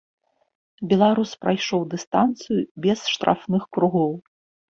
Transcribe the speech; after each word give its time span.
Беларус 0.93 1.33
прайшоў 1.43 1.81
дыстанцыю 1.91 2.59
без 2.87 2.99
штрафных 3.13 3.63
кругоў. 3.77 4.11